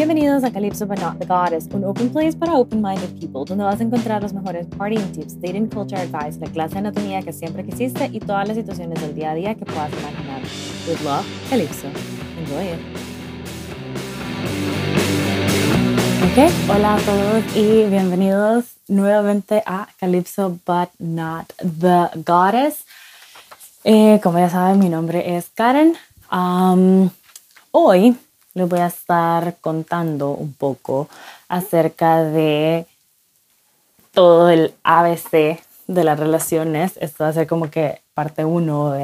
Bienvenidos 0.00 0.44
a 0.44 0.50
Calypso 0.50 0.86
But 0.86 0.98
Not 1.00 1.18
The 1.18 1.26
Goddess, 1.26 1.68
un 1.74 1.84
open 1.84 2.08
place 2.08 2.34
para 2.34 2.54
open-minded 2.54 3.20
people, 3.20 3.44
donde 3.46 3.64
vas 3.64 3.80
a 3.80 3.82
encontrar 3.82 4.22
los 4.22 4.32
mejores 4.32 4.66
partying 4.78 5.12
tips, 5.12 5.38
dating 5.38 5.68
culture 5.68 6.00
advice, 6.00 6.40
la 6.40 6.46
clase 6.46 6.72
de 6.72 6.78
anatomía 6.78 7.20
que 7.20 7.34
siempre 7.34 7.62
quisiste 7.66 8.08
y 8.10 8.18
todas 8.18 8.48
las 8.48 8.56
situaciones 8.56 8.98
del 9.02 9.14
día 9.14 9.32
a 9.32 9.34
día 9.34 9.54
que 9.54 9.66
puedas 9.66 9.92
imaginar. 9.92 10.40
With 10.88 11.02
love, 11.02 11.26
Calypso. 11.50 11.88
Enjoy 12.38 12.68
it. 12.68 12.80
Ok, 16.24 16.50
hola 16.74 16.94
a 16.94 16.98
todos 17.00 17.44
y 17.54 17.84
bienvenidos 17.90 18.76
nuevamente 18.88 19.62
a 19.66 19.86
Calypso 19.98 20.58
But 20.66 20.88
Not 20.98 21.52
The 21.58 22.22
Goddess. 22.24 22.86
Eh, 23.84 24.18
como 24.22 24.38
ya 24.38 24.48
saben, 24.48 24.78
mi 24.78 24.88
nombre 24.88 25.36
es 25.36 25.50
Karen. 25.50 25.94
Um, 26.32 27.10
hoy 27.70 28.16
les 28.54 28.68
voy 28.68 28.80
a 28.80 28.86
estar 28.86 29.56
contando 29.60 30.30
un 30.30 30.52
poco 30.52 31.08
acerca 31.48 32.22
de 32.24 32.86
todo 34.12 34.50
el 34.50 34.74
ABC 34.82 35.60
de 35.86 36.04
las 36.04 36.18
relaciones. 36.18 36.92
Esto 37.00 37.24
va 37.24 37.30
a 37.30 37.34
ser 37.34 37.46
como 37.46 37.70
que 37.70 38.00
parte 38.14 38.44
uno, 38.44 38.94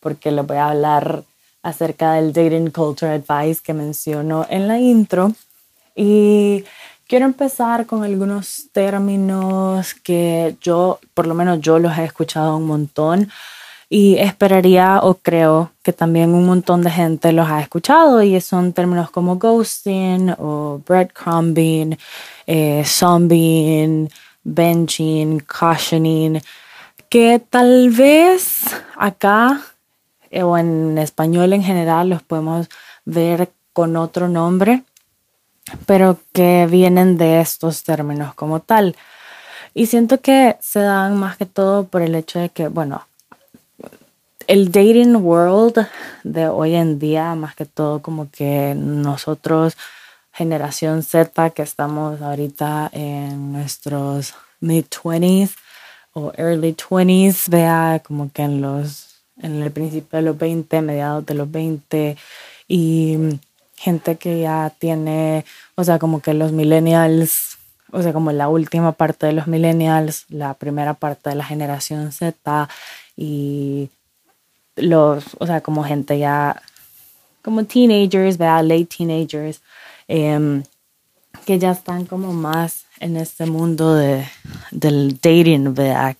porque 0.00 0.30
les 0.30 0.46
voy 0.46 0.56
a 0.56 0.68
hablar 0.68 1.24
acerca 1.62 2.14
del 2.14 2.32
dating 2.32 2.70
culture 2.70 3.12
advice 3.12 3.62
que 3.62 3.72
menciono 3.72 4.46
en 4.50 4.66
la 4.66 4.78
intro. 4.78 5.32
Y 5.94 6.64
quiero 7.06 7.26
empezar 7.26 7.86
con 7.86 8.02
algunos 8.02 8.68
términos 8.72 9.94
que 9.94 10.56
yo, 10.60 10.98
por 11.14 11.26
lo 11.26 11.34
menos 11.34 11.60
yo 11.60 11.78
los 11.78 11.96
he 11.98 12.04
escuchado 12.04 12.56
un 12.56 12.66
montón 12.66 13.30
y 13.94 14.16
esperaría 14.16 15.00
o 15.02 15.16
creo 15.16 15.70
que 15.82 15.92
también 15.92 16.32
un 16.32 16.46
montón 16.46 16.80
de 16.80 16.90
gente 16.90 17.30
los 17.30 17.46
ha 17.46 17.60
escuchado 17.60 18.22
y 18.22 18.40
son 18.40 18.72
términos 18.72 19.10
como 19.10 19.36
ghosting 19.36 20.34
o 20.38 20.80
breadcrumbing, 20.86 21.98
eh, 22.46 22.82
benching, 24.44 25.40
cautioning, 25.40 26.40
que 27.10 27.38
tal 27.50 27.90
vez 27.90 28.62
acá 28.96 29.60
eh, 30.30 30.42
o 30.42 30.56
en 30.56 30.96
español 30.96 31.52
en 31.52 31.62
general 31.62 32.08
los 32.08 32.22
podemos 32.22 32.70
ver 33.04 33.50
con 33.74 33.98
otro 33.98 34.26
nombre, 34.26 34.84
pero 35.84 36.16
que 36.32 36.66
vienen 36.66 37.18
de 37.18 37.42
estos 37.42 37.82
términos 37.82 38.32
como 38.32 38.60
tal. 38.60 38.96
Y 39.74 39.84
siento 39.84 40.22
que 40.22 40.56
se 40.60 40.80
dan 40.80 41.18
más 41.18 41.36
que 41.36 41.44
todo 41.44 41.84
por 41.84 42.00
el 42.00 42.14
hecho 42.14 42.38
de 42.38 42.48
que, 42.48 42.68
bueno, 42.68 43.02
el 44.46 44.70
dating 44.72 45.16
world 45.16 45.86
de 46.24 46.48
hoy 46.48 46.74
en 46.74 46.98
día, 46.98 47.34
más 47.34 47.54
que 47.54 47.64
todo 47.64 48.00
como 48.02 48.30
que 48.30 48.74
nosotros, 48.76 49.76
generación 50.32 51.02
Z, 51.02 51.50
que 51.50 51.62
estamos 51.62 52.20
ahorita 52.22 52.90
en 52.92 53.52
nuestros 53.52 54.34
mid-20s 54.60 55.54
o 56.14 56.32
early 56.36 56.74
20s, 56.74 57.48
vea 57.48 58.02
como 58.04 58.30
que 58.32 58.42
en 58.42 58.60
los 58.60 59.12
en 59.40 59.62
el 59.62 59.70
principio 59.70 60.18
de 60.18 60.22
los 60.22 60.38
20, 60.38 60.82
mediados 60.82 61.26
de 61.26 61.34
los 61.34 61.50
20 61.50 62.16
y 62.68 63.18
gente 63.76 64.16
que 64.16 64.40
ya 64.40 64.72
tiene, 64.78 65.44
o 65.74 65.84
sea, 65.84 65.98
como 65.98 66.20
que 66.20 66.34
los 66.34 66.52
millennials, 66.52 67.58
o 67.90 68.02
sea, 68.02 68.12
como 68.12 68.30
la 68.32 68.48
última 68.48 68.92
parte 68.92 69.26
de 69.26 69.32
los 69.32 69.48
millennials, 69.48 70.26
la 70.28 70.54
primera 70.54 70.94
parte 70.94 71.30
de 71.30 71.36
la 71.36 71.44
generación 71.44 72.12
Z 72.12 72.68
y 73.16 73.90
los, 74.76 75.24
o 75.38 75.46
sea, 75.46 75.60
como 75.60 75.84
gente 75.84 76.18
ya, 76.18 76.60
como 77.42 77.64
teenagers, 77.64 78.38
¿verdad? 78.38 78.64
Late 78.64 78.86
teenagers, 78.96 79.60
em, 80.08 80.62
que 81.44 81.58
ya 81.58 81.72
están 81.72 82.06
como 82.06 82.32
más 82.32 82.84
en 83.00 83.16
este 83.16 83.46
mundo 83.46 83.94
de, 83.94 84.24
del 84.70 85.18
dating, 85.20 85.74
¿verdad? 85.74 86.16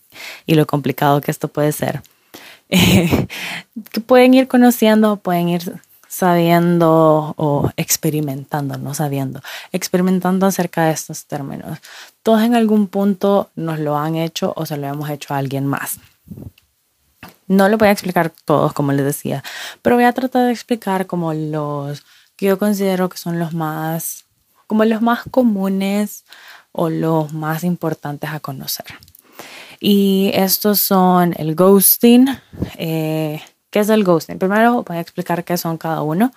Y 0.47 0.55
lo 0.55 0.67
complicado 0.67 1.21
que 1.21 1.31
esto 1.31 1.49
puede 1.49 1.73
ser. 1.73 2.03
que 2.69 4.01
pueden 4.01 4.35
ir 4.35 4.49
conociendo, 4.49 5.17
pueden 5.17 5.49
ir 5.49 5.81
sabiendo 6.09 7.35
o 7.39 7.71
experimentando, 7.77 8.77
no 8.77 8.93
sabiendo, 8.93 9.41
experimentando 9.73 10.47
acerca 10.47 10.85
de 10.85 10.93
estos 10.93 11.25
términos. 11.25 11.79
Todos 12.23 12.43
en 12.43 12.55
algún 12.55 12.89
punto 12.89 13.51
nos 13.57 13.79
lo 13.79 13.97
han 13.97 14.17
hecho 14.17 14.53
o 14.57 14.67
se 14.67 14.77
lo 14.77 14.89
hemos 14.89 15.09
hecho 15.09 15.33
a 15.33 15.39
alguien 15.39 15.67
más. 15.67 15.99
No 17.49 17.69
lo 17.69 17.79
voy 17.79 17.89
a 17.89 17.93
explicar 17.93 18.33
todos, 18.45 18.73
como 18.73 18.93
les 18.93 19.05
decía, 19.05 19.43
pero 19.83 19.97
voy 19.97 20.05
a 20.05 20.13
tratar 20.13 20.47
de 20.47 20.53
explicar 20.53 21.07
como 21.07 21.35
los 21.35 22.03
que 22.37 22.47
yo 22.47 22.59
considero 22.59 23.09
que 23.09 23.19
son 23.19 23.39
los 23.39 23.53
más, 23.53 24.25
como 24.67 24.85
los 24.85 25.03
más 25.03 25.21
comunes 25.31 26.25
o 26.73 26.89
los 26.89 27.33
más 27.33 27.65
importantes 27.65 28.31
a 28.31 28.41
conocer. 28.41 28.87
Y 29.81 30.31
estos 30.35 30.81
son 30.81 31.35
el 31.37 31.55
ghosting. 31.55 32.29
Eh, 32.79 33.43
¿Qué 33.71 33.81
es 33.81 33.89
el 33.89 34.05
ghosting? 34.05 34.39
Primero 34.39 34.85
voy 34.85 34.97
a 34.97 35.01
explicar 35.01 35.45
qué 35.45 35.57
son 35.57 35.77
cada 35.77 36.03
uno. 36.03 36.33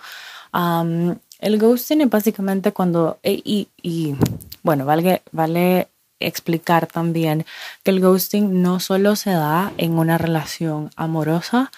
el 1.40 1.60
ghosting 1.60 2.02
es 2.02 2.10
básicamente 2.10 2.72
cuando, 2.72 3.20
eh, 3.22 3.42
y, 3.44 4.16
bueno, 4.64 4.86
vale, 4.86 5.22
vale 5.32 5.90
explicar 6.20 6.88
también 6.88 7.46
que 7.84 7.92
el 7.92 8.00
ghosting 8.00 8.62
no 8.62 8.80
solo 8.80 9.16
se 9.16 9.32
da 9.32 9.74
en 9.78 9.98
una 9.98 10.18
relación 10.18 10.92
amorosa, 10.96 11.72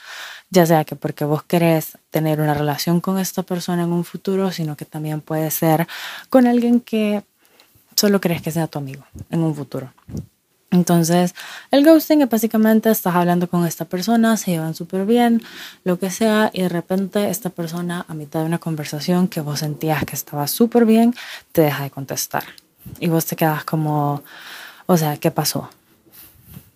ya 0.49 0.65
sea 0.65 0.85
que 0.85 0.95
porque 0.95 1.25
vos 1.25 1.43
querés 1.43 1.97
tener 2.09 2.39
una 2.39 2.53
relación 2.53 3.01
con 3.01 3.19
esta 3.19 3.43
persona 3.43 3.83
en 3.83 3.91
un 3.91 4.05
futuro, 4.05 4.51
sino 4.51 4.77
que 4.77 4.85
también 4.85 5.21
puede 5.21 5.51
ser 5.51 5.87
con 6.29 6.47
alguien 6.47 6.79
que 6.79 7.23
solo 7.95 8.21
crees 8.21 8.41
que 8.41 8.51
sea 8.51 8.67
tu 8.67 8.79
amigo 8.79 9.03
en 9.29 9.41
un 9.41 9.55
futuro. 9.55 9.91
Entonces, 10.69 11.33
el 11.71 11.85
ghosting 11.85 12.21
es 12.21 12.29
básicamente 12.29 12.91
estás 12.91 13.15
hablando 13.15 13.49
con 13.49 13.65
esta 13.65 13.85
persona, 13.85 14.35
se 14.35 14.51
llevan 14.51 14.75
súper 14.75 15.05
bien, 15.05 15.41
lo 15.85 15.97
que 15.97 16.11
sea, 16.11 16.51
y 16.53 16.61
de 16.61 16.69
repente 16.69 17.29
esta 17.29 17.49
persona 17.49 18.05
a 18.07 18.13
mitad 18.13 18.41
de 18.41 18.47
una 18.47 18.59
conversación 18.59 19.29
que 19.29 19.39
vos 19.39 19.59
sentías 19.59 20.03
que 20.03 20.15
estaba 20.15 20.45
súper 20.47 20.85
bien, 20.85 21.15
te 21.53 21.61
deja 21.61 21.83
de 21.83 21.89
contestar 21.89 22.43
y 22.99 23.07
vos 23.07 23.25
te 23.25 23.35
quedas 23.35 23.63
como, 23.63 24.23
o 24.85 24.97
sea, 24.97 25.17
¿qué 25.17 25.31
pasó? 25.31 25.69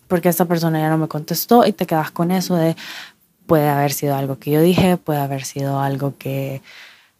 Porque 0.08 0.28
esta 0.28 0.44
persona 0.44 0.80
ya 0.80 0.90
no 0.90 0.98
me 0.98 1.08
contestó 1.08 1.66
y 1.66 1.72
te 1.72 1.86
quedas 1.86 2.10
con 2.10 2.30
eso 2.30 2.54
de, 2.56 2.76
puede 3.46 3.68
haber 3.68 3.92
sido 3.92 4.16
algo 4.16 4.38
que 4.38 4.50
yo 4.50 4.60
dije, 4.60 4.96
puede 4.96 5.20
haber 5.20 5.44
sido 5.44 5.80
algo 5.80 6.14
que, 6.18 6.62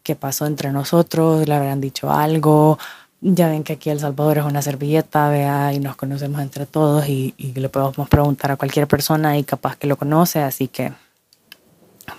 que 0.03 0.17
pasó 0.17 0.47
entre 0.47 0.73
nosotros, 0.73 1.47
le 1.47 1.55
habrán 1.55 1.81
dicho 1.81 2.11
algo. 2.11 2.79
Ya 3.21 3.49
ven 3.49 3.63
que 3.63 3.75
aquí 3.75 3.89
El 3.89 4.01
Salvador 4.01 4.39
es 4.39 4.45
una 4.45 4.63
servilleta, 4.63 5.29
vea, 5.29 5.73
y 5.73 5.79
nos 5.79 5.95
conocemos 5.95 6.41
entre 6.41 6.67
todos 6.67 7.09
y, 7.09 7.35
y 7.37 7.53
le 7.53 7.69
podemos 7.69 8.09
preguntar 8.09 8.51
a 8.51 8.57
cualquier 8.57 8.89
persona 8.89 9.39
y 9.39 9.45
capaz 9.45 9.77
que 9.77 9.87
lo 9.87 9.97
conoce, 9.97 10.41
así 10.41 10.67
que, 10.67 10.93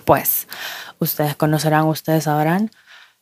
pues, 0.06 0.48
ustedes 0.98 1.36
conocerán, 1.36 1.84
ustedes 1.86 2.24
sabrán. 2.24 2.70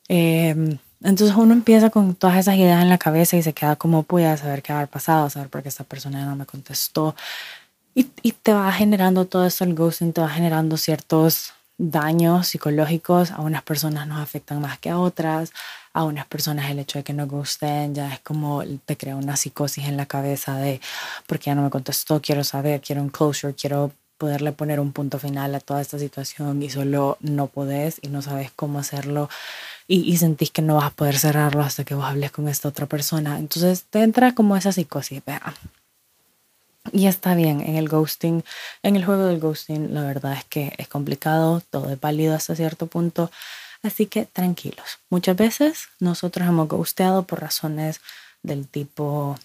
Eh, 0.09 0.79
entonces 1.05 1.37
uno 1.37 1.53
empieza 1.53 1.91
con 1.91 2.15
todas 2.15 2.37
esas 2.39 2.57
ideas 2.57 2.83
en 2.83 2.89
la 2.89 2.99
cabeza 2.99 3.37
y 3.37 3.43
se 3.43 3.53
queda 3.53 3.77
como, 3.77 4.03
puede 4.03 4.37
saber 4.37 4.63
qué 4.63 4.73
haber 4.73 4.89
pasado, 4.89 5.29
saber 5.31 5.49
por 5.49 5.63
qué 5.63 5.69
esta 5.69 5.85
persona 5.85 6.25
no 6.25 6.37
me 6.37 6.47
contestó. 6.47 7.15
Y, 7.95 8.07
y 8.23 8.33
te 8.33 8.53
va 8.53 8.73
generando 8.73 9.27
todo 9.27 9.47
eso, 9.47 9.65
el 9.65 9.75
ghosting 9.75 10.12
te 10.12 10.21
va 10.21 10.29
generando 10.29 10.77
ciertos 10.77 11.53
daños 11.79 12.49
psicológicos. 12.49 13.31
A 13.33 13.41
unas 13.41 13.62
personas 13.62 14.07
nos 14.07 14.21
afectan 14.21 14.61
más 14.61 14.79
que 14.79 14.91
a 14.91 14.99
otras. 14.99 15.53
A 15.93 16.05
unas 16.05 16.27
personas 16.27 16.71
el 16.71 16.79
hecho 16.79 16.99
de 16.99 17.05
que 17.05 17.12
no 17.12 17.27
gusten 17.27 17.95
ya 17.95 18.15
es 18.15 18.21
como 18.21 18.62
te 18.87 18.97
crea 18.97 19.17
una 19.17 19.37
psicosis 19.37 19.87
en 19.87 19.97
la 19.97 20.07
cabeza 20.07 20.57
de, 20.57 20.81
porque 21.27 21.47
ya 21.47 21.55
no 21.55 21.62
me 21.62 21.71
contestó, 21.71 22.21
quiero 22.23 22.45
saber, 22.45 22.81
quiero 22.81 23.03
un 23.03 23.11
closure, 23.11 23.55
quiero 23.55 23.93
poderle 24.22 24.53
poner 24.53 24.78
un 24.78 24.93
punto 24.93 25.19
final 25.19 25.53
a 25.53 25.59
toda 25.59 25.81
esta 25.81 25.99
situación 25.99 26.62
y 26.62 26.70
solo 26.70 27.19
no 27.19 27.49
podés 27.49 27.99
y 28.02 28.06
no 28.06 28.23
sabes 28.23 28.52
cómo 28.55 28.79
hacerlo 28.79 29.29
y, 29.88 30.17
sentís 30.17 30.52
que 30.52 30.62
no 30.62 30.76
vas 30.76 30.85
a 30.85 30.91
poder 30.91 31.19
cerrarlo 31.19 31.61
hasta 31.61 31.82
que 31.82 31.97
vos 31.97 32.05
hables 32.05 32.31
con 32.31 32.47
esta 32.47 32.69
otra 32.69 32.87
persona. 32.87 33.41
Entonces 33.41 33.82
te 33.91 34.00
entra 34.00 34.32
como 34.32 34.56
esa 34.56 34.70
psicosis, 34.70 35.25
vea. 35.26 35.55
Y 36.93 37.08
está 37.08 37.35
bien, 37.35 37.62
en 37.62 37.75
el 37.75 37.88
ghosting, 37.88 38.44
en 38.85 38.94
el 38.94 39.05
juego 39.05 39.25
del 39.25 39.41
ghosting, 39.41 39.93
la 39.93 40.05
verdad 40.05 40.35
es 40.35 40.44
que 40.44 40.73
es 40.79 40.87
complicado, 40.87 41.61
todo 41.69 41.91
es 41.91 42.00
válido 42.00 42.37
hasta 42.37 42.55
cierto 42.55 42.87
punto, 42.87 43.29
así 43.82 44.06
que 44.06 44.26
tranquilos. 44.26 45.00
Muchas 45.11 45.37
veces 45.37 45.88
nosotros 45.99 46.47
hemos 46.47 46.69
ghosteado 46.69 47.25
por 47.25 47.41
razones 47.41 48.00
del 48.44 48.69
tipo, 48.69 49.37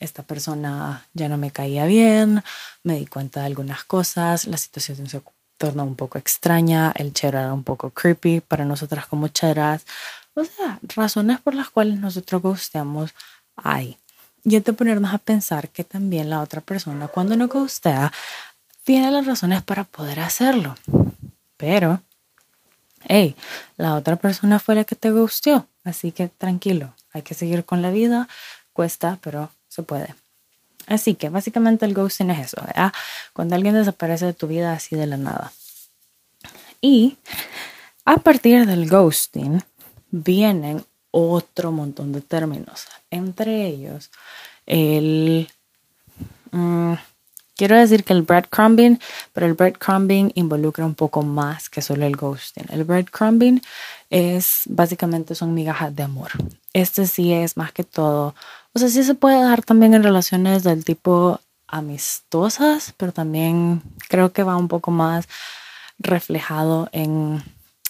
esta 0.00 0.22
persona 0.22 1.06
ya 1.14 1.28
no 1.28 1.36
me 1.36 1.50
caía 1.50 1.86
bien, 1.86 2.42
me 2.82 2.96
di 2.96 3.06
cuenta 3.06 3.40
de 3.40 3.46
algunas 3.46 3.84
cosas, 3.84 4.46
la 4.46 4.56
situación 4.56 5.08
se 5.08 5.22
torna 5.56 5.82
un 5.82 5.96
poco 5.96 6.18
extraña, 6.18 6.92
el 6.94 7.12
chero 7.12 7.38
era 7.38 7.52
un 7.52 7.64
poco 7.64 7.90
creepy 7.90 8.40
para 8.40 8.64
nosotras 8.64 9.06
como 9.06 9.28
cheras. 9.28 9.86
O 10.34 10.44
sea, 10.44 10.78
razones 10.82 11.40
por 11.40 11.54
las 11.54 11.70
cuales 11.70 11.98
nosotros 11.98 12.42
gusteamos 12.42 13.14
hay. 13.56 13.98
Y 14.44 14.54
hay 14.54 14.60
de 14.60 14.72
ponernos 14.72 15.12
a 15.12 15.18
pensar 15.18 15.70
que 15.70 15.82
también 15.82 16.30
la 16.30 16.40
otra 16.40 16.60
persona 16.60 17.08
cuando 17.08 17.36
no 17.36 17.48
gustea 17.48 18.12
tiene 18.84 19.10
las 19.10 19.26
razones 19.26 19.62
para 19.62 19.84
poder 19.84 20.20
hacerlo. 20.20 20.76
Pero, 21.56 22.00
hey, 23.08 23.34
la 23.76 23.94
otra 23.94 24.16
persona 24.16 24.60
fue 24.60 24.74
la 24.74 24.84
que 24.84 24.94
te 24.94 25.10
gusteó. 25.10 25.66
Así 25.82 26.12
que 26.12 26.28
tranquilo, 26.28 26.94
hay 27.12 27.22
que 27.22 27.34
seguir 27.34 27.64
con 27.64 27.82
la 27.82 27.90
vida, 27.90 28.28
cuesta, 28.72 29.18
pero 29.22 29.50
se 29.76 29.82
puede. 29.82 30.14
Así 30.86 31.14
que 31.14 31.28
básicamente 31.28 31.84
el 31.84 31.94
ghosting 31.94 32.30
es 32.30 32.46
eso, 32.46 32.62
¿verdad? 32.64 32.92
Cuando 33.32 33.54
alguien 33.54 33.74
desaparece 33.74 34.26
de 34.26 34.32
tu 34.32 34.46
vida 34.46 34.72
así 34.72 34.96
de 34.96 35.06
la 35.06 35.16
nada. 35.16 35.52
Y 36.80 37.16
a 38.04 38.16
partir 38.18 38.66
del 38.66 38.88
ghosting 38.88 39.62
vienen 40.10 40.84
otro 41.10 41.72
montón 41.72 42.12
de 42.12 42.20
términos, 42.20 42.86
entre 43.10 43.66
ellos 43.66 44.10
el... 44.66 45.48
Mm, 46.52 46.94
quiero 47.56 47.76
decir 47.76 48.04
que 48.04 48.12
el 48.12 48.22
breadcrumbing, 48.22 49.00
pero 49.32 49.46
el 49.46 49.54
breadcrumbing 49.54 50.32
involucra 50.34 50.84
un 50.84 50.94
poco 50.94 51.22
más 51.22 51.68
que 51.68 51.82
solo 51.82 52.04
el 52.06 52.16
ghosting. 52.16 52.66
El 52.70 52.84
breadcrumbing 52.84 53.62
es 54.10 54.62
básicamente 54.66 55.34
son 55.34 55.54
migajas 55.54 55.94
de 55.96 56.02
amor. 56.02 56.30
Este 56.72 57.06
sí 57.06 57.32
es 57.32 57.56
más 57.56 57.72
que 57.72 57.82
todo, 57.84 58.34
o 58.76 58.78
sea, 58.78 58.90
sí 58.90 59.02
se 59.04 59.14
puede 59.14 59.42
dar 59.42 59.62
también 59.62 59.94
en 59.94 60.02
relaciones 60.02 60.62
del 60.62 60.84
tipo 60.84 61.40
amistosas, 61.66 62.92
pero 62.98 63.10
también 63.10 63.80
creo 64.10 64.34
que 64.34 64.42
va 64.42 64.58
un 64.58 64.68
poco 64.68 64.90
más 64.90 65.26
reflejado 65.98 66.90
en 66.92 67.42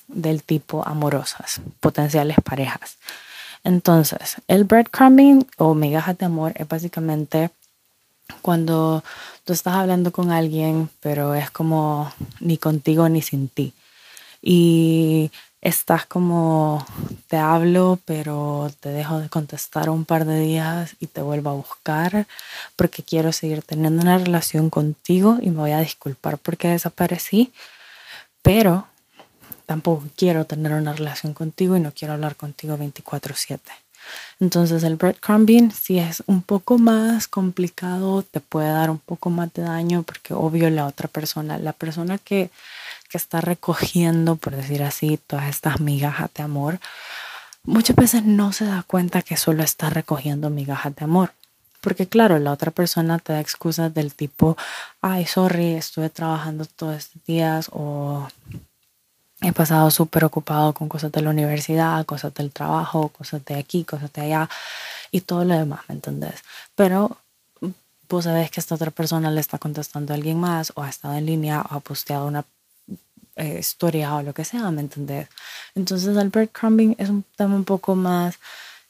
del 0.06 0.44
tipo 0.44 0.86
amorosas, 0.86 1.60
potenciales 1.80 2.36
parejas. 2.40 2.98
Entonces, 3.64 4.36
el 4.46 4.62
breadcrumbing 4.62 5.48
o 5.56 5.74
migajas 5.74 6.18
de 6.18 6.26
amor 6.26 6.52
es 6.54 6.68
básicamente 6.68 7.50
cuando 8.40 9.02
tú 9.42 9.54
estás 9.54 9.74
hablando 9.74 10.12
con 10.12 10.30
alguien, 10.30 10.88
pero 11.00 11.34
es 11.34 11.50
como 11.50 12.12
ni 12.38 12.58
contigo 12.58 13.08
ni 13.08 13.22
sin 13.22 13.48
ti. 13.48 13.72
Y 14.40 15.32
estás 15.60 16.06
como, 16.06 16.84
te 17.28 17.36
hablo, 17.36 17.98
pero 18.04 18.70
te 18.80 18.90
dejo 18.90 19.18
de 19.18 19.28
contestar 19.28 19.90
un 19.90 20.04
par 20.04 20.24
de 20.24 20.40
días 20.40 20.96
y 21.00 21.06
te 21.06 21.22
vuelvo 21.22 21.50
a 21.50 21.54
buscar 21.54 22.26
porque 22.76 23.02
quiero 23.02 23.32
seguir 23.32 23.62
teniendo 23.62 24.02
una 24.02 24.18
relación 24.18 24.70
contigo 24.70 25.38
y 25.40 25.50
me 25.50 25.58
voy 25.58 25.72
a 25.72 25.80
disculpar 25.80 26.38
porque 26.38 26.68
desaparecí, 26.68 27.52
pero 28.42 28.86
tampoco 29.66 30.04
quiero 30.16 30.44
tener 30.44 30.72
una 30.72 30.92
relación 30.92 31.34
contigo 31.34 31.76
y 31.76 31.80
no 31.80 31.92
quiero 31.92 32.14
hablar 32.14 32.36
contigo 32.36 32.76
24/7. 32.76 33.85
Entonces 34.40 34.82
el 34.82 34.96
breadcrumbing 34.96 35.72
si 35.72 35.98
es 35.98 36.22
un 36.26 36.42
poco 36.42 36.78
más 36.78 37.28
complicado, 37.28 38.22
te 38.22 38.40
puede 38.40 38.68
dar 38.68 38.90
un 38.90 38.98
poco 38.98 39.30
más 39.30 39.52
de 39.54 39.62
daño 39.62 40.02
porque 40.02 40.34
obvio 40.34 40.68
la 40.70 40.86
otra 40.86 41.08
persona, 41.08 41.58
la 41.58 41.72
persona 41.72 42.18
que, 42.18 42.50
que 43.08 43.18
está 43.18 43.40
recogiendo, 43.40 44.36
por 44.36 44.56
decir 44.56 44.82
así, 44.82 45.18
todas 45.26 45.48
estas 45.48 45.80
migajas 45.80 46.30
de 46.34 46.42
amor, 46.42 46.78
muchas 47.64 47.96
veces 47.96 48.24
no 48.24 48.52
se 48.52 48.64
da 48.64 48.82
cuenta 48.86 49.22
que 49.22 49.36
solo 49.36 49.62
está 49.62 49.90
recogiendo 49.90 50.50
migajas 50.50 50.94
de 50.96 51.04
amor. 51.04 51.32
Porque 51.80 52.08
claro, 52.08 52.38
la 52.38 52.52
otra 52.52 52.72
persona 52.72 53.18
te 53.18 53.32
da 53.32 53.40
excusas 53.40 53.94
del 53.94 54.12
tipo, 54.12 54.56
ay, 55.00 55.24
sorry, 55.24 55.74
estuve 55.74 56.10
trabajando 56.10 56.64
todos 56.64 56.96
estos 56.96 57.24
días 57.26 57.70
o 57.72 58.26
He 59.46 59.52
pasado 59.52 59.92
súper 59.92 60.24
ocupado 60.24 60.74
con 60.74 60.88
cosas 60.88 61.12
de 61.12 61.22
la 61.22 61.30
universidad, 61.30 62.04
cosas 62.04 62.34
del 62.34 62.50
trabajo, 62.50 63.10
cosas 63.10 63.44
de 63.44 63.54
aquí, 63.54 63.84
cosas 63.84 64.12
de 64.12 64.22
allá 64.22 64.48
y 65.12 65.20
todo 65.20 65.44
lo 65.44 65.54
demás, 65.54 65.82
¿me 65.86 65.94
entendés? 65.94 66.42
Pero 66.74 67.16
vos 68.08 68.24
sabés 68.24 68.50
que 68.50 68.58
esta 68.58 68.74
otra 68.74 68.90
persona 68.90 69.30
le 69.30 69.40
está 69.40 69.58
contestando 69.58 70.12
a 70.12 70.16
alguien 70.16 70.40
más 70.40 70.72
o 70.74 70.82
ha 70.82 70.88
estado 70.88 71.14
en 71.14 71.26
línea 71.26 71.64
o 71.70 71.74
ha 71.76 71.78
posteado 71.78 72.26
una 72.26 72.44
eh, 73.36 73.58
historia 73.60 74.16
o 74.16 74.22
lo 74.22 74.34
que 74.34 74.44
sea, 74.44 74.68
¿me 74.72 74.80
entendés? 74.80 75.28
Entonces 75.76 76.16
el 76.16 76.30
breadcrumbing 76.30 76.96
es 76.98 77.08
un 77.08 77.24
tema 77.36 77.54
un 77.54 77.64
poco 77.64 77.94
más 77.94 78.40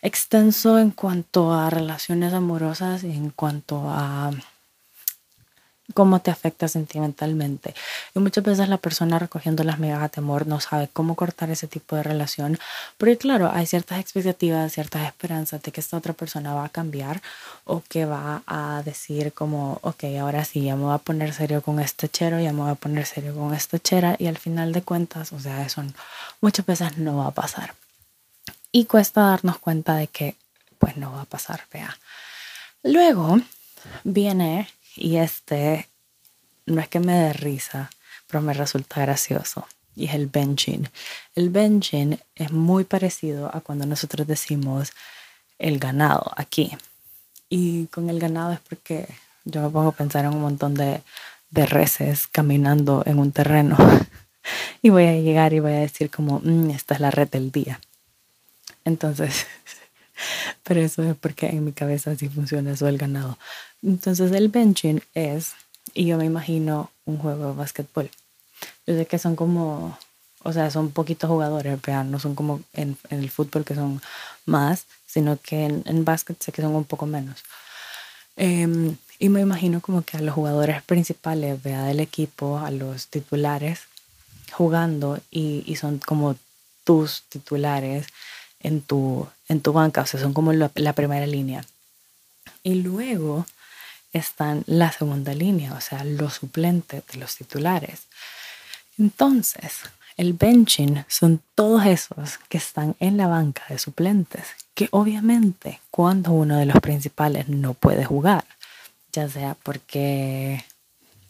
extenso 0.00 0.78
en 0.78 0.90
cuanto 0.90 1.52
a 1.52 1.68
relaciones 1.68 2.32
amorosas 2.32 3.04
y 3.04 3.10
en 3.10 3.28
cuanto 3.28 3.90
a 3.90 4.30
cómo 5.94 6.20
te 6.20 6.30
afecta 6.30 6.68
sentimentalmente. 6.68 7.74
Y 8.14 8.18
muchas 8.18 8.44
veces 8.44 8.68
la 8.68 8.78
persona 8.78 9.18
recogiendo 9.18 9.64
las 9.64 9.78
migajas 9.78 10.12
de 10.12 10.20
amor 10.20 10.46
no 10.46 10.60
sabe 10.60 10.88
cómo 10.92 11.14
cortar 11.14 11.50
ese 11.50 11.66
tipo 11.68 11.96
de 11.96 12.02
relación, 12.02 12.58
porque 12.98 13.16
claro, 13.16 13.50
hay 13.52 13.66
ciertas 13.66 14.00
expectativas, 14.00 14.72
ciertas 14.72 15.06
esperanzas 15.06 15.62
de 15.62 15.72
que 15.72 15.80
esta 15.80 15.96
otra 15.96 16.12
persona 16.12 16.54
va 16.54 16.64
a 16.64 16.68
cambiar 16.68 17.22
o 17.64 17.82
que 17.88 18.04
va 18.04 18.42
a 18.46 18.82
decir 18.84 19.32
como, 19.32 19.78
ok, 19.82 20.04
ahora 20.20 20.44
sí, 20.44 20.62
ya 20.62 20.76
me 20.76 20.84
voy 20.84 20.94
a 20.94 20.98
poner 20.98 21.32
serio 21.32 21.62
con 21.62 21.80
este 21.80 22.08
chero, 22.08 22.40
ya 22.40 22.52
me 22.52 22.62
voy 22.62 22.70
a 22.70 22.74
poner 22.74 23.06
serio 23.06 23.34
con 23.34 23.54
esta 23.54 23.78
chera 23.78 24.16
y 24.18 24.26
al 24.26 24.38
final 24.38 24.72
de 24.72 24.82
cuentas, 24.82 25.32
o 25.32 25.40
sea, 25.40 25.64
eso 25.64 25.82
muchas 26.40 26.66
veces 26.66 26.98
no 26.98 27.18
va 27.18 27.28
a 27.28 27.30
pasar. 27.30 27.74
Y 28.72 28.84
cuesta 28.84 29.22
darnos 29.22 29.58
cuenta 29.58 29.96
de 29.96 30.08
que 30.08 30.36
pues 30.78 30.96
no 30.96 31.12
va 31.12 31.22
a 31.22 31.24
pasar, 31.24 31.62
vea. 31.72 31.96
Luego 32.82 33.40
viene 34.04 34.68
y 34.96 35.16
este 35.16 35.88
no 36.66 36.80
es 36.80 36.88
que 36.88 37.00
me 37.00 37.12
dé 37.12 37.32
risa, 37.32 37.90
pero 38.26 38.42
me 38.42 38.52
resulta 38.52 39.00
gracioso. 39.00 39.66
Y 39.94 40.06
es 40.06 40.14
el 40.14 40.26
benching. 40.26 40.88
El 41.34 41.48
benching 41.50 42.18
es 42.34 42.52
muy 42.52 42.84
parecido 42.84 43.54
a 43.54 43.60
cuando 43.60 43.86
nosotros 43.86 44.26
decimos 44.26 44.92
el 45.58 45.78
ganado 45.78 46.32
aquí. 46.36 46.76
Y 47.48 47.86
con 47.86 48.10
el 48.10 48.18
ganado 48.18 48.52
es 48.52 48.60
porque 48.60 49.08
yo 49.44 49.62
me 49.62 49.70
pongo 49.70 49.88
a 49.88 49.92
pensar 49.92 50.24
en 50.24 50.32
un 50.32 50.42
montón 50.42 50.74
de, 50.74 51.02
de 51.50 51.66
reses 51.66 52.26
caminando 52.26 53.02
en 53.06 53.18
un 53.18 53.32
terreno. 53.32 53.76
y 54.82 54.90
voy 54.90 55.04
a 55.04 55.12
llegar 55.12 55.52
y 55.52 55.60
voy 55.60 55.72
a 55.72 55.80
decir 55.80 56.10
como, 56.10 56.40
mm, 56.40 56.70
esta 56.70 56.94
es 56.94 57.00
la 57.00 57.10
red 57.10 57.28
del 57.28 57.50
día. 57.50 57.80
Entonces, 58.84 59.46
pero 60.66 60.80
eso 60.80 61.02
es 61.04 61.14
porque 61.16 61.46
en 61.46 61.64
mi 61.64 61.72
cabeza 61.72 62.10
así 62.10 62.28
funciona 62.28 62.72
eso 62.72 62.86
del 62.86 62.98
ganado. 62.98 63.38
Entonces 63.82 64.32
el 64.32 64.48
benching 64.48 65.00
es, 65.14 65.52
y 65.94 66.06
yo 66.06 66.18
me 66.18 66.24
imagino 66.24 66.90
un 67.04 67.18
juego 67.18 67.50
de 67.50 67.56
básquetbol. 67.56 68.10
Yo 68.84 68.96
sé 68.96 69.06
que 69.06 69.18
son 69.18 69.36
como, 69.36 69.96
o 70.42 70.52
sea, 70.52 70.72
son 70.72 70.90
poquitos 70.90 71.30
jugadores, 71.30 71.80
vean, 71.82 72.10
no 72.10 72.18
son 72.18 72.34
como 72.34 72.62
en, 72.72 72.98
el 73.10 73.30
fútbol 73.30 73.64
que 73.64 73.76
son 73.76 74.02
más, 74.44 74.86
sino 75.06 75.38
que 75.40 75.66
en, 75.66 75.84
en 75.86 76.04
básquet 76.04 76.42
sé 76.42 76.50
que 76.50 76.62
son 76.62 76.74
un 76.74 76.84
poco 76.84 77.06
menos. 77.06 77.44
Em, 78.36 78.96
y 79.20 79.28
me 79.28 79.40
imagino 79.40 79.80
como 79.80 80.02
que 80.02 80.16
a 80.16 80.20
los 80.20 80.34
jugadores 80.34 80.82
principales, 80.82 81.62
vea, 81.62 81.84
del 81.84 82.00
equipo, 82.00 82.58
a 82.58 82.72
los 82.72 83.06
titulares, 83.06 83.82
jugando 84.50 85.20
y, 85.30 85.62
y 85.64 85.76
son 85.76 85.98
como 85.98 86.34
tus 86.82 87.22
titulares 87.28 88.08
en 88.66 88.82
tu, 88.82 89.28
en 89.48 89.60
tu 89.60 89.72
banca, 89.72 90.02
o 90.02 90.06
sea, 90.06 90.18
son 90.20 90.34
como 90.34 90.52
la, 90.52 90.70
la 90.74 90.92
primera 90.92 91.26
línea. 91.26 91.64
Y 92.64 92.74
luego 92.74 93.46
están 94.12 94.64
la 94.66 94.90
segunda 94.90 95.34
línea, 95.34 95.72
o 95.72 95.80
sea, 95.80 96.02
los 96.02 96.34
suplentes 96.34 97.06
de 97.06 97.18
los 97.18 97.36
titulares. 97.36 98.02
Entonces, 98.98 99.82
el 100.16 100.32
benching 100.32 101.04
son 101.08 101.40
todos 101.54 101.86
esos 101.86 102.38
que 102.48 102.58
están 102.58 102.96
en 102.98 103.16
la 103.16 103.28
banca 103.28 103.62
de 103.68 103.78
suplentes, 103.78 104.46
que 104.74 104.88
obviamente 104.90 105.80
cuando 105.90 106.32
uno 106.32 106.56
de 106.58 106.66
los 106.66 106.80
principales 106.80 107.48
no 107.48 107.74
puede 107.74 108.04
jugar, 108.04 108.44
ya 109.12 109.28
sea 109.28 109.56
porque, 109.62 110.64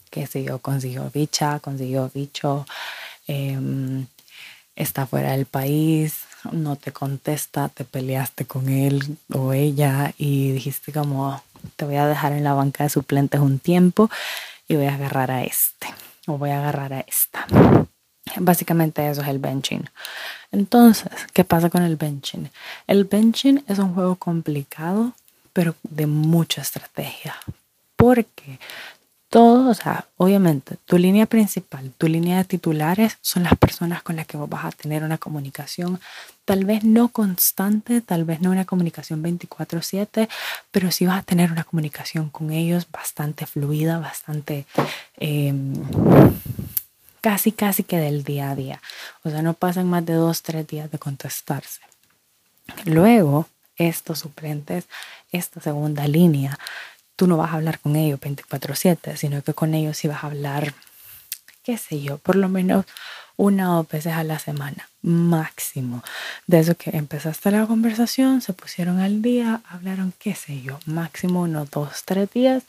qué 0.09 0.25
sé 0.25 0.43
yo, 0.43 0.57
consiguió 0.57 1.11
bicha, 1.13 1.59
consiguió 1.59 2.09
bicho, 2.13 2.65
em, 3.27 4.07
está 4.75 5.05
fuera 5.05 5.33
del 5.33 5.45
país, 5.45 6.26
no 6.51 6.75
te 6.75 6.91
contesta, 6.91 7.69
te 7.69 7.83
peleaste 7.83 8.45
con 8.45 8.69
él 8.69 9.17
o 9.33 9.53
ella 9.53 10.13
y 10.17 10.51
dijiste 10.51 10.91
como, 10.91 11.41
te 11.75 11.85
voy 11.85 11.95
a 11.95 12.07
dejar 12.07 12.33
en 12.33 12.43
la 12.43 12.53
banca 12.53 12.83
de 12.83 12.89
suplentes 12.89 13.39
un 13.39 13.59
tiempo 13.59 14.09
y 14.67 14.75
voy 14.75 14.85
a 14.85 14.95
agarrar 14.95 15.31
a 15.31 15.43
este 15.43 15.87
o 16.27 16.37
voy 16.37 16.51
a 16.51 16.59
agarrar 16.59 16.93
a 16.93 16.99
esta. 17.01 17.47
Básicamente 18.37 19.09
eso 19.09 19.21
es 19.21 19.27
el 19.27 19.39
benching. 19.39 19.89
Entonces, 20.51 21.09
¿qué 21.33 21.43
pasa 21.43 21.69
con 21.69 21.83
el 21.83 21.95
benching? 21.95 22.49
El 22.85 23.05
benching 23.05 23.63
es 23.67 23.79
un 23.79 23.93
juego 23.93 24.15
complicado, 24.15 25.13
pero 25.53 25.75
de 25.83 26.07
mucha 26.07 26.61
estrategia. 26.61 27.35
Porque 27.95 28.59
o 29.43 29.73
sea, 29.73 30.07
obviamente, 30.17 30.77
tu 30.85 30.97
línea 30.97 31.25
principal, 31.25 31.91
tu 31.97 32.07
línea 32.07 32.37
de 32.37 32.43
titulares 32.43 33.17
son 33.21 33.43
las 33.43 33.55
personas 33.55 34.01
con 34.01 34.15
las 34.15 34.25
que 34.25 34.37
vos 34.37 34.49
vas 34.49 34.65
a 34.65 34.71
tener 34.71 35.03
una 35.03 35.17
comunicación, 35.17 35.99
tal 36.45 36.65
vez 36.65 36.83
no 36.83 37.09
constante, 37.09 38.01
tal 38.01 38.25
vez 38.25 38.41
no 38.41 38.51
una 38.51 38.65
comunicación 38.65 39.21
24/7, 39.21 40.27
pero 40.71 40.91
sí 40.91 41.05
vas 41.05 41.19
a 41.19 41.23
tener 41.23 41.51
una 41.51 41.63
comunicación 41.63 42.29
con 42.29 42.51
ellos 42.51 42.87
bastante 42.91 43.45
fluida, 43.45 43.99
bastante... 43.99 44.65
Em, 45.17 45.73
casi, 47.21 47.51
casi 47.51 47.83
que 47.83 47.97
del 47.97 48.23
día 48.23 48.51
a 48.51 48.55
día. 48.55 48.81
O 49.23 49.29
sea, 49.29 49.41
no 49.41 49.53
pasan 49.53 49.87
más 49.87 50.05
de 50.05 50.13
dos, 50.13 50.41
tres 50.43 50.65
días 50.67 50.89
de 50.89 50.99
contestarse. 50.99 51.81
Luego, 52.85 53.47
estos 53.75 54.19
suplentes, 54.19 54.85
esta 55.31 55.59
segunda 55.61 56.07
línea, 56.07 56.57
tú 57.17 57.27
no 57.27 57.35
vas 57.35 57.51
a 57.51 57.55
hablar 57.55 57.79
con 57.79 57.97
ellos 57.97 58.21
24/7, 58.21 59.17
sino 59.17 59.41
que 59.41 59.53
con 59.53 59.73
ellos 59.73 59.97
sí 59.97 60.07
vas 60.07 60.23
a 60.23 60.27
hablar, 60.27 60.73
qué 61.63 61.77
sé 61.77 62.01
yo, 62.01 62.17
por 62.19 62.37
lo 62.37 62.47
menos 62.47 62.85
una 63.35 63.71
o 63.71 63.75
dos 63.77 63.89
veces 63.89 64.13
a 64.13 64.23
la 64.23 64.39
semana, 64.39 64.87
máximo. 65.01 66.03
De 66.47 66.59
eso 66.59 66.75
que 66.75 66.91
empezaste 66.91 67.51
la 67.51 67.67
conversación, 67.67 68.41
se 68.41 68.53
pusieron 68.53 68.99
al 68.99 69.21
día, 69.21 69.61
hablaron, 69.67 70.13
qué 70.17 70.33
sé 70.35 70.61
yo, 70.61 70.79
máximo 70.85 71.41
unos 71.41 71.69
dos, 71.69 72.03
tres 72.05 72.31
días, 72.31 72.63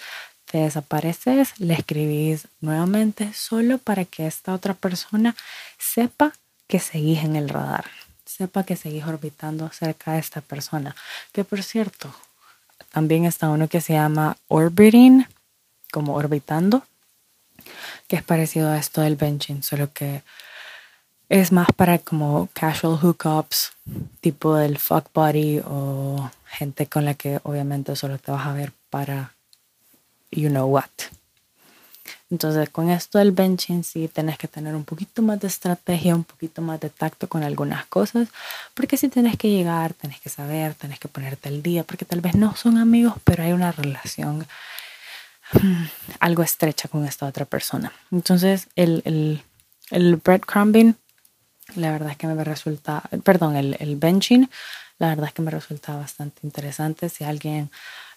te 0.51 0.59
desapareces, 0.59 1.59
le 1.59 1.75
escribís 1.75 2.49
nuevamente 2.61 3.33
solo 3.35 3.79
para 3.79 4.05
que 4.07 4.27
esta 4.27 4.55
otra 4.55 4.75
persona 4.75 5.37
sepa 5.79 6.33
que 6.67 6.81
seguís 6.81 7.23
en 7.23 7.37
el 7.37 7.49
radar, 7.49 7.85
sepa 8.25 8.65
que 8.65 8.77
seguís 8.77 9.05
orbitando 9.05 9.71
cerca 9.71 10.13
de 10.13 10.21
esta 10.21 10.41
persona. 10.41 10.97
Que 11.33 11.45
por 11.45 11.63
cierto, 11.63 12.15
también 12.93 13.25
está 13.25 13.49
uno 13.49 13.69
que 13.69 13.81
se 13.81 13.95
llama 13.95 14.37
orbiting, 14.49 15.27
como 15.93 16.15
orbitando, 16.15 16.83
que 18.07 18.17
es 18.17 18.23
parecido 18.23 18.71
a 18.71 18.79
esto 18.79 19.01
del 19.01 19.17
benching, 19.17 19.63
solo 19.63 19.93
que 19.93 20.23
es 21.29 21.53
más 21.53 21.69
para 21.77 21.99
como 21.99 22.49
casual 22.53 22.99
hookups, 23.01 23.73
tipo 24.21 24.57
del 24.57 24.79
fuck 24.79 25.13
body 25.13 25.61
o 25.65 26.31
gente 26.47 26.87
con 26.87 27.05
la 27.05 27.15
que 27.15 27.41
obviamente 27.43 27.95
solo 27.97 28.19
te 28.19 28.33
vas 28.33 28.47
a 28.47 28.53
ver 28.53 28.73
para 28.91 29.35
you 30.31 30.49
know 30.49 30.67
what. 30.67 30.89
Entonces, 32.31 32.69
con 32.69 32.91
esto 32.91 33.19
del 33.19 33.33
benching 33.33 33.83
sí 33.85 34.09
tenés 34.09 34.37
que 34.37 34.49
tener 34.49 34.75
un 34.75 34.85
poquito 34.85 35.23
más 35.23 35.41
de 35.41 35.49
estrategia, 35.49 36.15
un 36.15 36.25
poquito 36.25 36.61
más 36.61 36.79
de 36.79 36.91
tacto 36.91 37.27
con 37.27 37.43
algunas 37.43 37.87
cosas, 37.87 38.29
porque 38.75 38.99
si 38.99 39.09
tenés 39.09 39.37
que 39.39 39.49
llegar, 39.49 39.95
tenés 39.95 40.21
que 40.21 40.29
saber, 40.29 40.75
tenés 40.75 40.99
que 40.99 41.09
ponerte 41.09 41.49
al 41.49 41.63
día, 41.63 41.85
porque 41.85 42.05
tal 42.05 42.21
vez 42.21 42.35
no 42.35 42.55
son 42.55 42.77
amigos, 42.77 43.15
pero 43.25 43.43
hay 43.45 43.53
una 43.53 43.73
relación 43.73 44.47
hmm, 45.53 45.85
algo 46.21 46.43
estrecha 46.43 46.89
con 46.89 47.07
esta 47.07 47.27
otra 47.27 47.47
persona. 47.47 47.93
Entonces, 48.13 48.69
el, 48.77 49.01
el, 49.07 49.43
el 49.91 50.17
breadcrumbing, 50.17 50.97
la 51.77 51.93
verdad 51.93 52.11
es 52.11 52.17
que 52.19 52.27
me 52.27 52.45
resulta, 52.45 53.03
perdón, 53.25 53.57
el, 53.57 53.77
el 53.81 53.97
benching, 53.97 54.51
la 54.99 55.09
verdad 55.09 55.29
es 55.29 55.33
que 55.33 55.43
me 55.43 55.51
resulta 55.51 55.97
bastante 55.97 56.41
interesante. 56.43 57.09
Si 57.09 57.25
alguien 57.25 57.71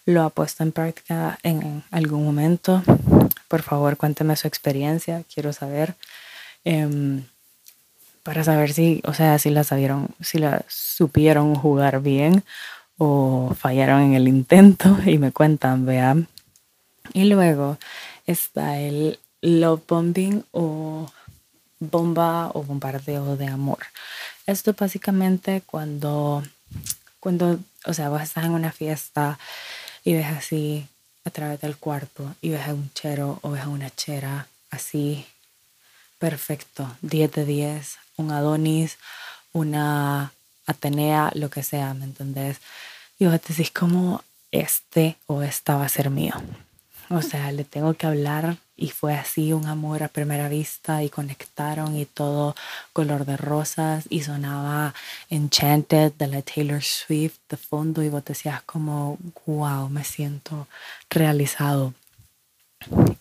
lo 0.06 0.22
ha 0.22 0.30
puesto 0.30 0.62
en 0.62 0.72
práctica 0.72 1.38
en 1.42 1.84
algún 1.90 2.24
momento, 2.24 2.82
por 3.48 3.62
favor 3.62 3.96
cuénteme 3.96 4.36
su 4.36 4.48
experiencia, 4.48 5.24
quiero 5.32 5.52
saber. 5.52 5.94
Em, 6.64 7.24
para 8.22 8.44
saber 8.44 8.72
si, 8.72 9.02
o 9.04 9.14
sea, 9.14 9.38
si 9.38 9.50
la 9.50 9.64
sabieron, 9.64 10.08
si 10.20 10.38
la 10.38 10.64
supieron 10.68 11.54
jugar 11.54 12.00
bien 12.00 12.44
o 12.98 13.54
fallaron 13.58 14.02
en 14.02 14.14
el 14.14 14.28
intento 14.28 14.96
y 15.06 15.18
me 15.18 15.32
cuentan, 15.32 15.86
vean. 15.86 16.28
Y 17.12 17.24
luego 17.24 17.78
está 18.26 18.78
el 18.78 19.18
love 19.40 19.82
bombing 19.88 20.44
o 20.52 21.10
bomba 21.80 22.50
o 22.54 22.62
bombardeo 22.62 23.36
de 23.36 23.48
amor. 23.48 23.78
Esto 24.46 24.74
básicamente 24.78 25.62
cuando, 25.66 26.42
cuando, 27.18 27.58
o 27.86 27.92
sea, 27.92 28.08
vos 28.08 28.22
estás 28.22 28.44
en 28.44 28.52
una 28.52 28.72
fiesta 28.72 29.38
y 30.04 30.14
ves 30.14 30.26
así 30.26 30.86
a 31.24 31.30
través 31.30 31.60
del 31.60 31.76
cuarto 31.76 32.34
y 32.40 32.50
ves 32.50 32.66
a 32.66 32.74
un 32.74 32.90
chero 32.94 33.38
o 33.42 33.50
ves 33.50 33.62
a 33.62 33.68
una 33.68 33.90
chera 33.90 34.46
así 34.70 35.26
perfecto, 36.18 36.96
10 37.02 37.32
de 37.32 37.44
10, 37.44 37.98
un 38.16 38.30
Adonis, 38.30 38.98
una 39.52 40.32
Atenea, 40.66 41.32
lo 41.34 41.50
que 41.50 41.62
sea, 41.62 41.94
¿me 41.94 42.04
entendés? 42.04 42.58
Y 43.18 43.26
vos 43.26 43.40
te 43.40 43.52
decís 43.52 43.70
como 43.70 44.22
este 44.52 45.16
o 45.26 45.42
esta 45.42 45.76
va 45.76 45.84
a 45.84 45.88
ser 45.88 46.10
mío. 46.10 46.34
O 47.10 47.22
sea, 47.22 47.52
le 47.52 47.64
tengo 47.64 47.94
que 47.94 48.06
hablar 48.06 48.56
y 48.82 48.88
fue 48.88 49.14
así 49.14 49.52
un 49.52 49.66
amor 49.66 50.02
a 50.02 50.08
primera 50.08 50.48
vista 50.48 51.04
y 51.04 51.08
conectaron 51.08 51.96
y 51.96 52.04
todo 52.04 52.56
color 52.92 53.24
de 53.24 53.36
rosas 53.36 54.06
y 54.10 54.22
sonaba 54.22 54.92
Enchanted 55.30 56.12
de 56.14 56.26
la 56.26 56.42
Taylor 56.42 56.82
Swift 56.82 57.38
de 57.48 57.56
fondo 57.56 58.02
y 58.02 58.08
vos 58.08 58.24
decías 58.24 58.60
como, 58.64 59.18
wow, 59.46 59.88
me 59.88 60.02
siento 60.02 60.66
realizado. 61.08 61.94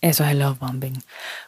Eso 0.02 0.24
es 0.24 0.32
el 0.32 0.40
love 0.40 0.58
bombing. 0.58 1.04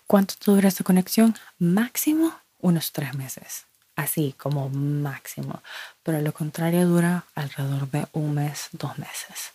¿Cuánto 0.05 0.36
dura 0.46 0.67
esta 0.67 0.84
conexión? 0.84 1.36
Máximo 1.58 2.39
unos 2.60 2.91
tres 2.91 3.15
meses. 3.15 3.65
Así 3.96 4.36
como 4.38 4.70
máximo. 4.70 5.63
Pero 6.03 6.22
lo 6.22 6.34
contrario 6.34 6.86
dura 6.88 7.25
alrededor 7.34 7.89
de 7.89 8.05
un 8.13 8.36
mes, 8.36 8.70
dos 8.74 8.96
meses. 9.00 9.53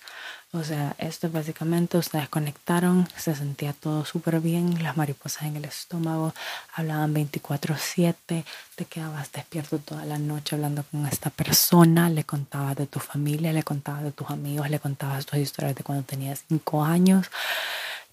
O 0.51 0.65
sea, 0.65 0.97
esto 0.97 1.31
básicamente 1.31 1.99
ustedes 1.99 2.31
conectaron, 2.31 3.07
se 3.19 3.35
sentía 3.35 3.75
todo 3.75 4.07
súper 4.07 4.41
bien, 4.41 4.83
las 4.83 4.97
mariposas 4.97 5.43
en 5.43 5.57
el 5.57 5.67
estómago, 5.67 6.33
hablaban 6.75 7.13
24/7, 7.13 8.45
te 8.75 8.85
quedabas 8.87 9.31
despierto 9.31 9.79
toda 9.79 10.07
la 10.07 10.19
noche 10.19 10.55
hablando 10.57 10.85
con 10.85 11.07
esta 11.07 11.29
persona, 11.29 12.09
le 12.09 12.25
contabas 12.25 12.77
de 12.77 12.87
tu 12.87 12.99
familia, 12.99 13.53
le 13.53 13.63
contabas 13.63 14.05
de 14.05 14.13
tus 14.13 14.31
amigos, 14.31 14.71
le 14.71 14.81
contabas 14.81 15.27
tus 15.27 15.39
historias 15.39 15.75
de 15.77 15.85
cuando 15.85 16.05
tenías 16.05 16.43
5 16.49 16.83
años 16.83 17.27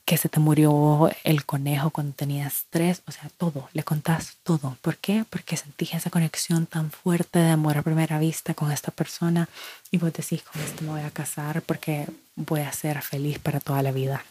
que 0.06 0.18
se 0.18 0.30
te 0.30 0.40
murió 0.40 1.10
el 1.24 1.46
conejo 1.46 1.90
cuando 1.90 2.14
tenías 2.14 2.66
tres, 2.70 3.02
o 3.08 3.12
sea, 3.12 3.30
todo, 3.38 3.70
le 3.74 3.84
contás 3.84 4.38
todo. 4.44 4.78
¿Por 4.82 4.98
qué? 4.98 5.26
Porque 5.28 5.58
sentís 5.58 5.96
esa 5.96 6.12
conexión 6.12 6.68
tan 6.68 6.92
fuerte 6.92 7.40
de 7.40 7.50
amor 7.50 7.78
a 7.78 7.82
primera 7.82 8.20
vista 8.20 8.54
con 8.54 8.72
esta 8.72 8.92
persona 8.92 9.50
y 9.90 9.98
vos 9.98 10.14
decís, 10.14 10.44
con 10.44 10.62
esto 10.62 10.84
me 10.84 10.92
voy 10.92 11.02
a 11.02 11.10
casar 11.10 11.64
porque 11.64 12.06
voy 12.36 12.62
a 12.62 12.72
ser 12.72 13.02
feliz 13.02 13.40
para 13.40 13.60
toda 13.60 13.82
la 13.82 13.92
vida. 13.92 14.24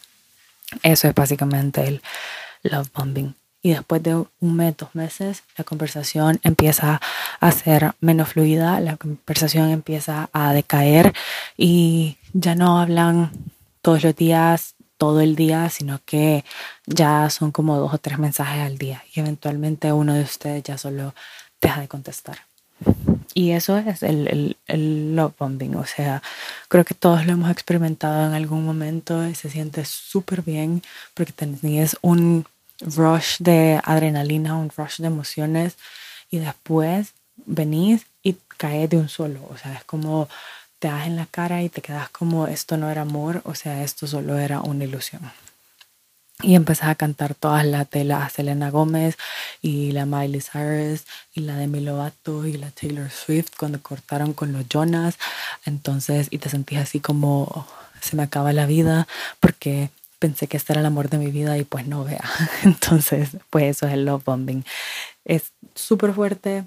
Eso 0.81 1.09
es 1.09 1.13
básicamente 1.13 1.85
el 1.85 2.01
love 2.63 2.89
bombing. 2.93 3.35
Y 3.61 3.71
después 3.71 4.01
de 4.01 4.15
un 4.15 4.55
mes, 4.55 4.77
dos 4.77 4.93
meses, 4.95 5.43
la 5.57 5.63
conversación 5.65 6.39
empieza 6.43 7.01
a 7.39 7.51
ser 7.51 7.95
menos 7.99 8.29
fluida, 8.29 8.79
la 8.79 8.95
conversación 8.95 9.71
empieza 9.71 10.29
a 10.31 10.53
decaer 10.53 11.13
y 11.57 12.17
ya 12.31 12.55
no 12.55 12.79
hablan 12.79 13.31
todos 13.81 14.03
los 14.03 14.15
días 14.15 14.75
todo 14.97 15.21
el 15.21 15.35
día, 15.35 15.69
sino 15.69 15.99
que 16.05 16.43
ya 16.85 17.29
son 17.29 17.51
como 17.51 17.77
dos 17.77 17.93
o 17.93 17.97
tres 17.97 18.19
mensajes 18.19 18.61
al 18.61 18.77
día 18.77 19.03
y 19.13 19.19
eventualmente 19.19 19.91
uno 19.91 20.13
de 20.13 20.23
ustedes 20.23 20.63
ya 20.63 20.77
solo 20.77 21.13
deja 21.61 21.81
de 21.81 21.87
contestar. 21.87 22.39
Y 23.33 23.51
eso 23.51 23.77
es 23.77 24.03
el, 24.03 24.27
el, 24.27 24.57
el, 24.67 25.15
love 25.15 25.33
bombing, 25.37 25.75
o 25.75 25.85
sea, 25.85 26.21
creo 26.67 26.85
que 26.85 26.93
todos 26.93 27.25
lo 27.25 27.33
hemos 27.33 27.51
experimentado 27.51 28.27
en 28.27 28.33
algún 28.33 28.65
momento 28.65 29.27
y 29.27 29.35
se 29.35 29.49
siente 29.49 29.83
súper 29.85 30.41
bien 30.41 30.81
porque 31.13 31.33
tenés 31.33 31.97
un 32.01 32.45
rush 32.81 33.37
de 33.39 33.79
adrenalina, 33.83 34.57
un 34.57 34.69
rush 34.69 34.97
de 34.97 35.07
emociones 35.07 35.75
y 36.29 36.39
después 36.39 37.13
venís 37.45 38.05
y 38.23 38.37
caes 38.57 38.89
de 38.89 38.97
un 38.97 39.09
solo, 39.09 39.41
o 39.49 39.57
sea, 39.57 39.73
es 39.73 39.83
como 39.83 40.29
te 40.79 40.87
das 40.87 41.07
en 41.07 41.15
la 41.15 41.25
cara 41.25 41.61
y 41.63 41.69
te 41.69 41.81
quedas 41.81 42.09
como 42.09 42.47
esto 42.47 42.77
no 42.77 42.89
era 42.89 43.01
amor, 43.01 43.41
o 43.45 43.55
sea, 43.55 43.83
esto 43.83 44.07
solo 44.07 44.37
era 44.37 44.61
una 44.61 44.83
ilusión. 44.83 45.21
Y 46.41 46.55
empezás 46.55 46.89
a 46.89 46.95
cantar 46.95 47.33
todas 47.33 47.65
las 47.65 47.89
de 47.91 48.03
la 48.03 48.29
Selena 48.29 48.69
Gómez 48.69 49.17
y 49.61 49.93
la 49.93 50.05
Miley 50.05 50.41
Cyrus 50.41 51.05
y 51.33 51.41
la 51.41 51.55
de 51.55 51.67
Lovato 51.67 52.45
y 52.45 52.57
la 52.57 52.71
Taylor 52.71 53.09
Swift 53.09 53.51
cuando 53.57 53.81
cortaron 53.81 54.33
con 54.33 54.51
los 54.51 54.67
Jonas. 54.67 55.17
Entonces, 55.65 56.27
y 56.31 56.39
te 56.39 56.49
sentís 56.49 56.79
así 56.79 56.99
como 56.99 57.65
se 58.01 58.17
me 58.17 58.23
acaba 58.23 58.51
la 58.51 58.65
vida 58.65 59.07
porque 59.39 59.89
pensé 60.19 60.47
que 60.47 60.57
este 60.57 60.73
era 60.73 60.81
el 60.81 60.85
amor 60.87 61.09
de 61.09 61.19
mi 61.19 61.31
vida 61.31 61.57
y 61.57 61.63
pues 61.63 61.87
no 61.87 62.03
vea. 62.03 62.23
Entonces, 62.63 63.29
pues 63.49 63.77
eso 63.77 63.87
es 63.87 63.93
el 63.93 64.05
love 64.05 64.23
bombing. 64.25 64.65
Es 65.23 65.53
súper 65.73 66.13
fuerte 66.13 66.65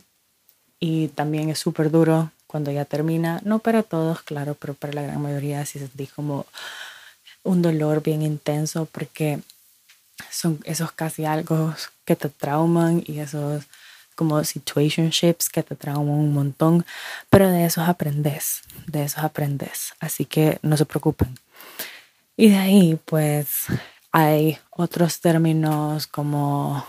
y 0.81 1.09
también 1.09 1.51
es 1.51 1.59
súper 1.59 1.91
duro 1.91 2.31
cuando 2.49 2.73
ya 2.73 2.85
termina, 2.85 3.41
no 3.45 3.61
para 3.61 3.85
todos, 3.85 4.23
claro, 4.23 4.57
pero 4.57 4.75
para 4.75 4.95
la 4.95 5.03
gran 5.03 5.23
mayoría 5.23 5.65
sí 5.67 5.79
sentí 5.79 6.09
como 6.09 6.47
un 7.45 7.63
dolor 7.63 8.03
bien 8.03 8.23
intenso 8.23 8.87
porque 8.87 9.39
son 10.31 10.59
esos 10.65 10.91
casi 10.91 11.27
algo 11.27 11.75
que 12.05 12.17
te 12.17 12.29
trauman 12.29 13.05
y 13.07 13.21
esos 13.21 13.65
como 14.17 14.43
situationships 14.43 15.49
que 15.49 15.63
te 15.63 15.77
trauman 15.77 16.17
un 16.17 16.33
montón, 16.33 16.85
pero 17.31 17.49
de 17.51 17.67
esos 17.67 17.87
aprendes, 17.89 18.63
de 18.87 19.05
esos 19.05 19.23
aprendes, 19.23 19.93
así 20.01 20.25
que 20.25 20.59
no 20.63 20.77
se 20.77 20.87
preocupen. 20.87 21.39
Y 22.37 22.49
de 22.49 22.57
ahí 22.57 22.99
pues 23.05 23.67
hay 24.11 24.59
otros 24.71 25.21
términos 25.21 26.07
como 26.07 26.85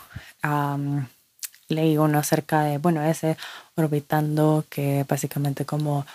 leí 1.70 1.98
uno 1.98 2.20
acerca 2.20 2.64
de, 2.64 2.78
bueno, 2.78 3.04
ese 3.04 3.38
orbitando, 3.76 4.66
que 4.70 5.06
básicamente 5.08 5.66
como 5.66 6.06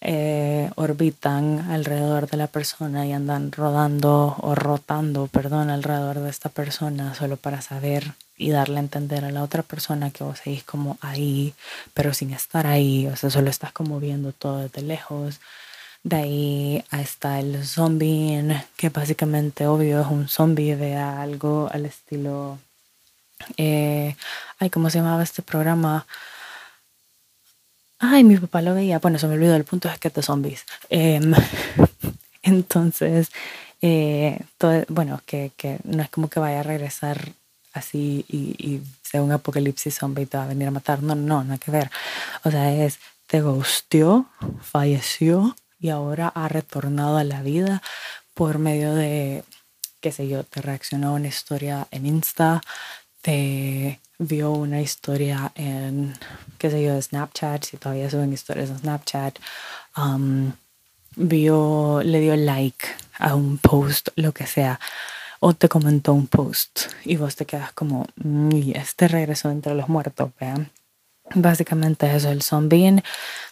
eh, 0.00 0.70
orbitan 0.76 1.70
alrededor 1.70 2.28
de 2.28 2.36
la 2.36 2.46
persona 2.46 3.04
y 3.06 3.12
andan 3.12 3.50
rodando 3.50 4.36
o 4.38 4.54
rotando, 4.54 5.26
perdón, 5.26 5.70
alrededor 5.70 6.20
de 6.20 6.30
esta 6.30 6.48
persona 6.48 7.14
solo 7.14 7.36
para 7.36 7.62
saber 7.62 8.14
y 8.36 8.50
darle 8.50 8.76
a 8.76 8.80
entender 8.80 9.24
a 9.24 9.32
la 9.32 9.42
otra 9.42 9.62
persona 9.62 10.10
que 10.10 10.22
vos 10.24 10.38
seguís 10.38 10.62
como 10.62 10.98
ahí, 11.00 11.54
pero 11.94 12.14
sin 12.14 12.32
estar 12.32 12.66
ahí, 12.66 13.08
o 13.08 13.16
sea, 13.16 13.30
solo 13.30 13.50
estás 13.50 13.72
como 13.72 13.98
viendo 14.00 14.32
todo 14.32 14.58
desde 14.58 14.82
lejos. 14.82 15.40
De 16.04 16.16
ahí 16.16 16.84
está 16.92 17.40
el 17.40 17.66
zombie, 17.66 18.64
que 18.76 18.88
básicamente 18.90 19.66
obvio 19.66 20.00
es 20.00 20.06
un 20.06 20.28
zombie 20.28 20.76
de 20.76 20.96
algo 20.96 21.68
al 21.72 21.86
estilo 21.86 22.58
Eh, 23.56 24.16
ay, 24.58 24.70
¿cómo 24.70 24.90
se 24.90 24.98
llamaba 24.98 25.22
este 25.22 25.42
programa? 25.42 26.06
Ay, 27.98 28.24
mi 28.24 28.36
papá 28.36 28.62
lo 28.62 28.74
veía. 28.74 28.98
Bueno, 28.98 29.18
se 29.18 29.26
me 29.26 29.34
olvidó. 29.34 29.56
El 29.56 29.64
punto 29.64 29.88
es 29.88 29.98
que 29.98 30.10
de 30.10 30.22
zombies. 30.22 30.64
Em, 30.88 31.32
entonces, 32.42 33.30
eh, 33.82 34.40
bueno, 34.88 35.20
que, 35.26 35.52
no 35.84 36.02
es 36.02 36.10
como 36.10 36.28
que 36.28 36.40
vaya 36.40 36.60
a 36.60 36.62
regresar 36.62 37.32
así 37.72 38.24
y, 38.28 38.56
y 38.58 38.82
sea 39.02 39.22
un 39.22 39.32
apocalipsis 39.32 39.98
zombie 39.98 40.22
y 40.24 40.26
te 40.26 40.36
va 40.38 40.44
a 40.44 40.48
venir 40.48 40.68
a 40.68 40.70
matar. 40.72 41.02
No, 41.02 41.14
no, 41.14 41.44
nada 41.44 41.58
que 41.58 41.70
ver. 41.70 41.90
O 42.44 42.50
sea, 42.50 42.72
es, 42.72 42.98
te 43.26 43.42
gustió, 43.42 44.26
falleció 44.62 45.56
y 45.78 45.90
ahora 45.90 46.28
ha 46.28 46.48
retornado 46.48 47.18
a 47.18 47.24
la 47.24 47.42
vida 47.42 47.82
por 48.34 48.58
medio 48.58 48.94
de, 48.94 49.44
qué 50.00 50.12
sé 50.12 50.28
yo, 50.28 50.44
te 50.44 50.62
reaccionó 50.62 51.08
a 51.08 51.12
una 51.12 51.28
historia 51.28 51.86
en 51.90 52.06
Insta, 52.06 52.62
te 53.20 54.00
vio 54.18 54.52
una 54.52 54.80
historia 54.80 55.52
en, 55.54 56.14
qué 56.58 56.70
sé 56.70 56.82
yo, 56.82 57.00
Snapchat, 57.00 57.64
si 57.64 57.76
todavía 57.76 58.10
suben 58.10 58.32
historias 58.32 58.70
en 58.70 58.78
Snapchat, 58.78 59.38
um, 59.96 60.52
vio, 61.16 62.02
le 62.02 62.20
dio 62.20 62.36
like 62.36 62.86
a 63.18 63.34
un 63.34 63.58
post, 63.58 64.08
lo 64.16 64.32
que 64.32 64.46
sea, 64.46 64.78
o 65.40 65.54
te 65.54 65.68
comentó 65.68 66.12
un 66.12 66.26
post 66.26 66.92
y 67.04 67.16
vos 67.16 67.36
te 67.36 67.46
quedas 67.46 67.72
como, 67.72 68.06
y 68.52 68.76
este 68.76 69.08
regreso 69.08 69.50
entre 69.50 69.74
los 69.74 69.88
muertos, 69.88 70.30
vean. 70.40 70.70
Básicamente 71.34 72.06
eso, 72.06 72.28
es 72.28 72.32
el 72.32 72.42
zombie. 72.42 73.02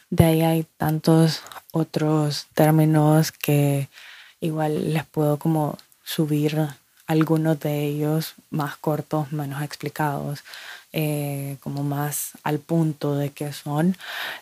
De 0.09 0.25
ahí 0.25 0.43
hay 0.43 0.67
tantos 0.77 1.43
otros 1.73 2.47
términos 2.55 3.33
que 3.33 3.89
igual 4.41 4.95
les 4.95 5.05
puedo 5.05 5.39
como 5.39 5.77
subir 6.03 6.57
algunos 7.07 7.61
de 7.61 7.85
ellos 7.85 8.35
más 8.51 8.77
cortos, 8.77 9.33
menos 9.33 9.63
explicados, 9.63 10.43
eh, 10.93 11.57
como 11.61 11.83
más 11.83 12.33
al 12.43 12.59
punto 12.59 13.17
de 13.17 13.31
que 13.31 13.53
son 13.53 13.97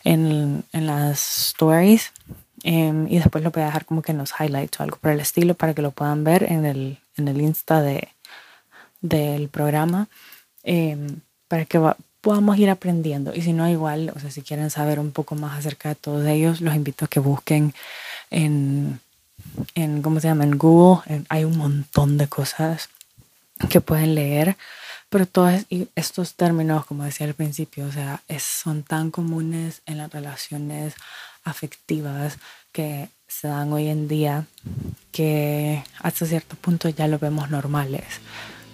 en, 0.05 0.65
en 0.73 0.87
las 0.87 1.49
stories. 1.49 2.13
Eh, 2.63 3.07
y 3.09 3.19
después 3.19 3.45
lo 3.45 3.51
voy 3.51 3.63
a 3.63 3.67
dejar 3.67 3.85
como 3.85 4.01
que 4.01 4.13
en 4.13 4.19
los 4.19 4.33
highlights 4.39 4.81
o 4.81 4.83
algo 4.83 4.97
por 4.97 5.11
el 5.11 5.21
estilo 5.21 5.55
para 5.55 5.75
que 5.75 5.83
lo 5.83 5.91
puedan 5.91 6.25
ver 6.25 6.45
en 6.45 6.65
el, 6.65 6.99
en 7.17 7.29
el 7.29 7.41
Insta 7.41 7.83
de, 7.83 8.09
del 9.03 9.49
programa. 9.49 10.09
Eh, 10.63 10.97
para 11.49 11.67
que 11.67 11.79
podamos 12.21 12.59
ir 12.59 12.71
aprendiendo. 12.71 13.35
Y 13.35 13.43
si 13.43 13.53
no, 13.53 13.69
igual, 13.69 14.11
o 14.17 14.19
sea, 14.19 14.31
si 14.31 14.43
quieren 14.43 14.71
saber 14.71 14.99
un 14.99 15.13
poco 15.13 15.35
más 15.35 15.59
acerca 15.59 15.91
de 15.91 15.95
todos 15.95 16.27
ellos, 16.27 16.63
los 16.63 16.75
invito 16.75 17.05
a 17.05 17.09
que 17.09 17.21
busquen 17.21 17.75
en, 18.31 18.99
en 19.75 20.03
¿cómo 20.03 20.21
se 20.21 20.29
llama? 20.29 20.45
En 20.45 20.59
Google. 20.59 21.25
hay 21.29 21.45
un 21.45 21.57
montón 21.57 22.19
de 22.19 22.29
cosas 22.29 22.89
que 23.69 23.81
pueden 23.81 24.15
leer, 24.15 24.57
pero 25.09 25.27
todos 25.27 25.65
estos 25.95 26.35
términos, 26.35 26.87
como 26.87 27.05
decía 27.05 27.27
al 27.27 27.35
principio, 27.35 27.87
o 27.87 27.93
sea, 27.93 28.21
son 28.39 28.83
tan 28.83 29.11
comunes 29.11 29.83
en 29.87 29.99
las 29.99 30.13
relaciones 30.13 30.95
afectivas 31.45 32.39
que 32.73 33.09
se 33.29 33.49
dan 33.49 33.73
hoy 33.73 33.89
en 33.89 34.09
día 34.09 34.47
que 35.13 35.85
hasta 36.01 36.27
cierto 36.27 36.57
punto 36.57 36.89
ya 36.89 37.07
lo 37.07 37.19
vemos 37.19 37.51
normales, 37.51 38.05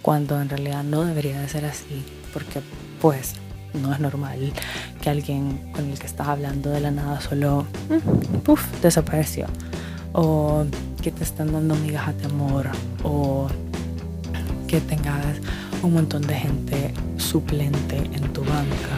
cuando 0.02 0.40
en 0.40 0.48
realidad 0.48 0.82
no 0.82 1.04
debería 1.04 1.40
de 1.40 1.48
ser 1.48 1.64
así, 1.66 2.04
porque 2.32 2.62
pues 3.00 3.34
no 3.74 3.92
es 3.92 4.00
normal 4.00 4.52
que 5.00 5.10
alguien 5.10 5.72
con 5.72 5.90
el 5.90 5.98
que 5.98 6.06
estás 6.06 6.28
hablando 6.28 6.70
de 6.70 6.80
la 6.80 6.90
nada 6.90 7.20
solo 7.20 7.66
mm, 7.88 8.82
desapareció 8.82 9.46
o 10.12 10.64
que 11.02 11.10
te 11.10 11.24
están 11.24 11.52
dando 11.52 11.74
migajas 11.76 12.16
de 12.18 12.26
amor 12.26 12.68
o 13.02 13.48
que 14.66 14.80
tengas 14.80 15.36
un 15.82 15.94
montón 15.94 16.22
de 16.22 16.34
gente 16.34 16.92
suplente 17.16 17.96
en 17.96 18.32
tu 18.32 18.42
banca. 18.42 18.96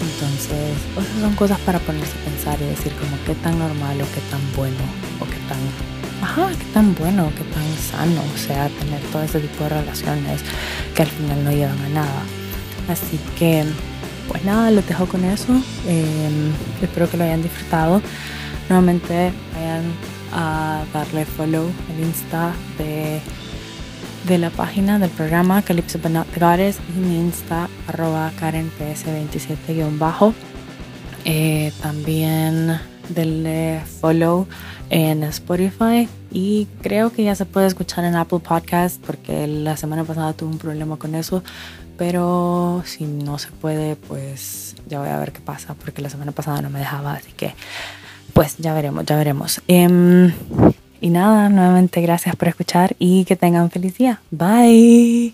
Entonces, 0.00 0.76
esas 0.96 1.20
son 1.20 1.34
cosas 1.34 1.58
para 1.60 1.78
ponerse 1.80 2.12
a 2.18 2.30
pensar 2.30 2.58
y 2.60 2.66
decir 2.66 2.92
como 2.94 3.16
qué 3.26 3.34
tan 3.42 3.58
normal 3.58 4.00
o 4.00 4.04
qué 4.14 4.20
tan 4.30 4.40
bueno 4.56 4.84
o 5.20 5.24
qué 5.24 5.38
tan, 5.48 5.58
ajá, 6.22 6.50
qué 6.56 6.72
tan 6.72 6.94
bueno, 6.94 7.30
qué 7.36 7.44
tan 7.44 7.64
sano, 7.90 8.22
o 8.34 8.38
sea, 8.38 8.68
tener 8.68 9.00
todo 9.12 9.22
ese 9.22 9.40
tipo 9.40 9.64
de 9.64 9.70
relaciones 9.70 10.40
que 10.94 11.02
al 11.02 11.08
final 11.08 11.44
no 11.44 11.50
llevan 11.50 11.78
a 11.78 11.88
nada. 11.88 12.22
Así 12.88 13.18
que, 13.38 13.64
pues 14.28 14.44
nada, 14.44 14.70
los 14.70 14.86
dejo 14.86 15.06
con 15.06 15.24
eso. 15.24 15.52
Em, 15.86 16.52
espero 16.80 17.10
que 17.10 17.16
lo 17.16 17.24
hayan 17.24 17.42
disfrutado. 17.42 18.00
Nuevamente 18.68 19.32
vayan 19.54 19.84
a 20.32 20.84
darle 20.92 21.24
follow 21.24 21.64
al 21.90 22.04
Insta 22.04 22.52
de, 22.78 23.20
de 24.26 24.38
la 24.38 24.50
página 24.50 24.98
del 24.98 25.10
programa 25.10 25.62
Calypso 25.62 25.98
But 25.98 26.12
y 26.12 26.98
mi 26.98 27.18
Insta 27.18 27.68
arroba 27.86 28.32
KarenPS27-bajo. 28.40 30.34
Eh, 31.24 31.72
también 31.82 32.80
denle 33.08 33.82
follow 34.00 34.46
en 34.90 35.22
Spotify 35.24 36.08
y 36.30 36.66
creo 36.82 37.12
que 37.12 37.24
ya 37.24 37.34
se 37.34 37.44
puede 37.44 37.66
escuchar 37.66 38.04
en 38.04 38.16
Apple 38.16 38.40
Podcast 38.40 39.02
porque 39.04 39.46
la 39.46 39.76
semana 39.76 40.04
pasada 40.04 40.32
tuve 40.32 40.50
un 40.50 40.58
problema 40.58 40.96
con 40.96 41.14
eso 41.14 41.42
pero 41.96 42.82
si 42.86 43.04
no 43.04 43.38
se 43.38 43.50
puede 43.50 43.96
pues 43.96 44.76
ya 44.88 45.00
voy 45.00 45.08
a 45.08 45.18
ver 45.18 45.32
qué 45.32 45.40
pasa 45.40 45.74
porque 45.74 46.00
la 46.00 46.10
semana 46.10 46.32
pasada 46.32 46.62
no 46.62 46.70
me 46.70 46.78
dejaba 46.78 47.14
así 47.14 47.32
que 47.32 47.54
pues 48.38 48.56
ya 48.58 48.72
veremos, 48.72 49.04
ya 49.04 49.16
veremos. 49.16 49.60
Em, 49.66 50.32
y 51.00 51.10
nada, 51.10 51.48
nuevamente 51.48 52.00
gracias 52.00 52.36
por 52.36 52.46
escuchar 52.46 52.94
y 53.00 53.24
que 53.24 53.34
tengan 53.34 53.68
feliz 53.68 53.98
día. 53.98 54.20
Bye. 54.30 55.32